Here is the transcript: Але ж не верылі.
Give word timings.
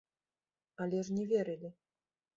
Але 0.85 1.03
ж 1.09 1.13
не 1.21 1.27
верылі. 1.35 1.69